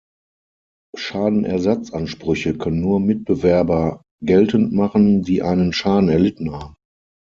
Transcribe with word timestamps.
Schadenersatzansprüche 0.97 2.57
können 2.57 2.81
nur 2.81 2.99
Mitbewerber 2.99 4.01
geltend 4.19 4.73
machen, 4.73 5.21
die 5.21 5.43
einen 5.43 5.73
Schaden 5.73 6.09
erlitten 6.09 6.51
haben. 6.53 6.73